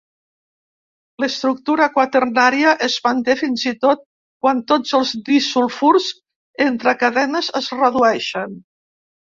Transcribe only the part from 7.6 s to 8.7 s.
es redueixen.